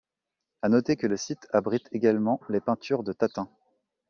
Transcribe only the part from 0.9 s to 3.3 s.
que le site abrite également les peintures de